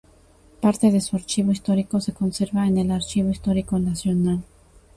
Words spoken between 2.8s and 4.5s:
Archivo Histórico Nacional.